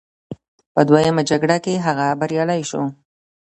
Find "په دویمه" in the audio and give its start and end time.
0.73-1.21